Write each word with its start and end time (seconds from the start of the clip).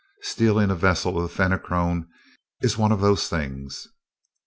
Stealing 0.23 0.71
a 0.71 0.75
vessel 0.75 1.15
of 1.15 1.21
the 1.29 1.29
Fenachrone 1.29 2.07
is 2.59 2.75
one 2.75 2.91
of 2.91 3.01
those 3.01 3.29
things. 3.29 3.87